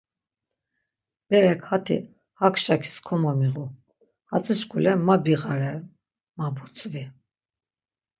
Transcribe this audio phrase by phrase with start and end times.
[1.29, 1.97] Berek hati
[2.39, 3.67] hak şakis komomiğu,
[4.29, 5.85] hatzişkule ma biğare'
[6.37, 7.03] ma butzvi.